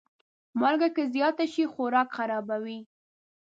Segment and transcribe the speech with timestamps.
[0.59, 2.79] مالګه که زیاته شي، خوراک خرابوي.